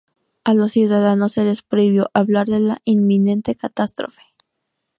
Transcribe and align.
A 0.43 0.55
los 0.55 0.71
ciudadanos 0.71 1.33
se 1.33 1.43
les 1.43 1.61
prohibió 1.61 2.09
hablar 2.15 2.47
de 2.47 2.59
la 2.59 2.81
inminente 2.85 3.53
catástrofe. 3.53 4.23